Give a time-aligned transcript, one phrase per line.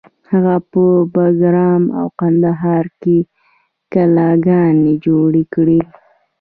[0.31, 3.17] هغه په بګرام او کندهار کې
[3.93, 5.79] کلاګانې جوړې کړې